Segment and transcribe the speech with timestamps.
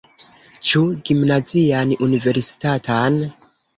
[0.69, 0.79] Ĉu
[1.09, 3.21] gimnazian, universitatan?